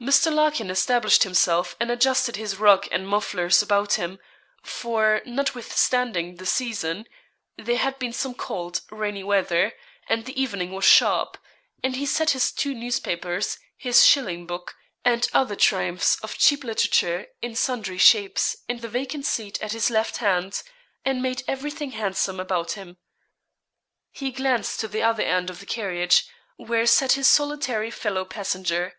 [0.00, 0.32] Mr.
[0.32, 4.20] Larkin established himself, and adjusted his rug and mufflers about him,
[4.62, 7.04] for, notwithstanding the season,
[7.56, 9.72] there had been some cold, rainy weather,
[10.08, 11.36] and the evening was sharp;
[11.82, 17.26] and he set his two newspapers, his shilling book, and other triumphs of cheap literature
[17.42, 20.62] in sundry shapes, in the vacant seat at his left hand,
[21.04, 22.98] and made everything handsome about him.
[24.12, 26.24] He glanced to the other end of the carriage,
[26.54, 28.94] where sat his solitary fellow passenger.